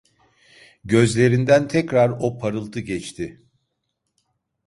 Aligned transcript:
Gözlerinden 0.83 1.67
tekrar 1.67 2.09
o 2.19 2.37
parıltı 2.37 2.79
geçti. 2.79 3.43